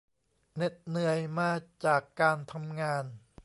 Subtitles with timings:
[0.55, 1.51] เหน็ดเหนื่อยมา
[1.85, 3.03] จากการทำงาน